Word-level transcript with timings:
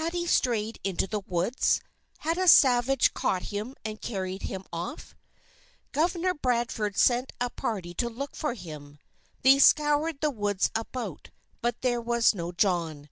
Had 0.00 0.14
he 0.14 0.26
strayed 0.26 0.80
into 0.82 1.06
the 1.06 1.20
woods? 1.20 1.82
Had 2.20 2.38
a 2.38 2.48
savage 2.48 3.12
caught 3.12 3.42
him 3.52 3.74
and 3.84 4.00
carried 4.00 4.44
him 4.44 4.64
off? 4.72 5.14
Governor 5.92 6.32
Bradford 6.32 6.96
sent 6.96 7.34
a 7.38 7.50
party 7.50 7.92
to 7.92 8.08
look 8.08 8.34
for 8.34 8.54
him. 8.54 8.98
They 9.42 9.58
scoured 9.58 10.22
the 10.22 10.30
woods 10.30 10.70
about, 10.74 11.28
but 11.60 11.82
there 11.82 12.00
was 12.00 12.34
no 12.34 12.50
John. 12.50 13.10